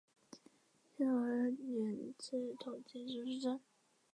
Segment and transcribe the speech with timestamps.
[0.97, 3.61] 隆兴二年赐同进士出身。